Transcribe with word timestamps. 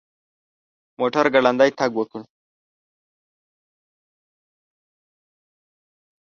موټر 0.99 1.25
ګړندی 1.35 1.69
تګ 1.79 1.91
کوي 2.11 2.21